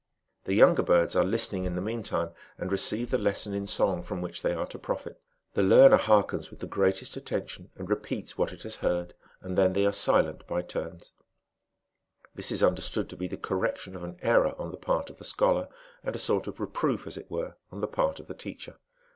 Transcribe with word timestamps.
The 0.45 0.55
younger 0.55 0.81
birds 0.81 1.15
are 1.15 1.23
listening 1.23 1.65
in 1.65 1.75
the 1.75 1.79
meantime, 1.79 2.31
and 2.57 2.71
receive 2.71 3.11
the 3.11 3.19
lesson 3.19 3.53
in 3.53 3.67
song 3.67 4.01
from 4.01 4.19
which 4.19 4.41
they 4.41 4.51
are 4.55 4.65
to 4.65 4.79
profit. 4.79 5.21
The 5.53 5.61
learner 5.61 5.97
hearkens 5.97 6.49
with 6.49 6.59
the 6.59 6.65
greatest 6.65 7.15
attention, 7.17 7.69
and 7.75 7.87
repeats 7.87 8.35
what 8.35 8.51
it 8.51 8.63
has 8.63 8.77
heard, 8.77 9.13
and 9.41 9.55
then 9.55 9.73
they 9.73 9.85
are 9.85 9.91
silent 9.93 10.47
by 10.47 10.63
turns; 10.63 11.11
this 12.33 12.51
is 12.51 12.63
understood 12.63 13.11
to 13.11 13.15
be 13.15 13.27
the 13.27 13.37
correction 13.37 13.95
of 13.95 14.03
an 14.03 14.17
error 14.23 14.55
on 14.59 14.71
the 14.71 14.77
part 14.77 15.11
of 15.11 15.19
the 15.19 15.23
scholar, 15.23 15.69
and 16.03 16.15
a 16.15 16.17
sort 16.17 16.47
of 16.47 16.59
reproof, 16.59 17.05
as 17.05 17.15
it 17.15 17.29
were, 17.29 17.57
on 17.71 17.81
the 17.81 17.87
part 17.87 18.19
of 18.19 18.25
the 18.25 18.33
teacher. 18.33 18.77